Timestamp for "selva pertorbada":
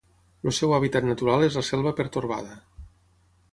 1.69-2.59